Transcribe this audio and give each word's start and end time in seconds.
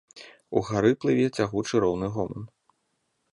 Угары 0.61 0.91
плыве 1.05 1.27
цягучы 1.35 1.75
роўны 1.85 2.07
гоман. 2.17 2.49